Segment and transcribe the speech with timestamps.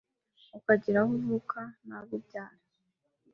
[0.57, 2.59] ukagira aho uvuka n’abo ubyara,